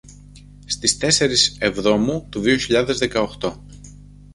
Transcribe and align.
στις 0.65 0.97
τεσσερις 0.97 1.57
εβδόμου 1.59 2.27
του 2.29 2.39
δύο 2.39 2.57
χιλιάδες 2.57 2.97
δέκα 2.97 3.21
οκτώ 3.21 3.65